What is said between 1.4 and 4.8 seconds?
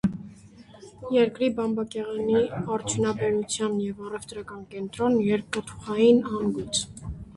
բամբակեղենի արդյունաբերության և առևտրական